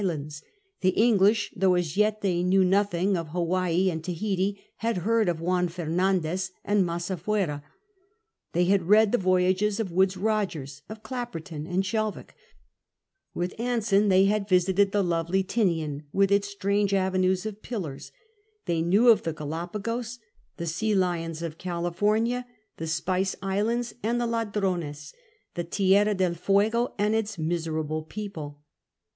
lands; 0.03 0.41
the 0.79 0.89
English, 0.97 1.53
though 1.55 1.75
as 1.75 1.95
yet 1.95 2.21
they 2.21 2.41
knew 2.41 2.65
nothing 2.65 3.15
of 3.15 3.27
Hawaii 3.27 3.91
or 3.91 3.99
Tahiti, 3.99 4.59
had 4.77 4.97
heard 5.05 5.29
of 5.29 5.37
duan 5.37 5.69
Fer 5.69 5.85
nandez 5.85 6.49
and 6.65 6.83
Masafuera; 6.83 7.61
they 8.53 8.65
had 8.65 8.87
read 8.89 9.11
the 9.11 9.19
Voyages 9.19 9.79
of 9.79 9.91
Woodes 9.91 10.15
liogers, 10.15 10.81
of 10.89 11.03
Clapperton 11.03 11.67
and 11.67 11.83
Shelvocke; 11.83 12.33
with 13.35 13.53
Anson 13.59 14.09
they 14.09 14.25
had 14.25 14.49
visited 14.49 14.91
the 14.91 15.03
lovely 15.03 15.43
Tinian, 15.43 16.01
with 16.11 16.31
its 16.31 16.47
strange 16.47 16.95
avenues 16.95 17.45
of 17.45 17.61
pillars; 17.61 18.11
they 18.65 18.81
knew 18.81 19.09
of 19.09 19.21
the 19.21 19.33
Galapagos, 19.33 20.17
the 20.57 20.65
sea 20.65 20.95
lions 20.95 21.43
of 21.43 21.59
California^ 21.59 22.45
the 22.77 22.87
Spice 22.87 23.35
Islands 23.39 23.93
and 24.01 24.19
the 24.19 24.25
IV 24.25 24.31
THE 24.31 24.35
SOUTHERN 24.37 24.51
CONTINENT 24.63 24.95
53 24.95 25.13
Ladrones, 25.13 25.13
the 25.53 25.63
Ticira 25.63 26.17
del 26.17 26.33
Fuego 26.33 26.95
and 26.97 27.13
its 27.13 27.37
miserable 27.37 28.03
lieople. 28.03 28.55